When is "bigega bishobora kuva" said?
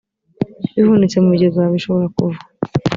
1.33-2.39